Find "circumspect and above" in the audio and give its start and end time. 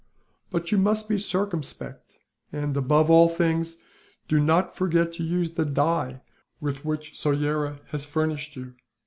1.19-3.11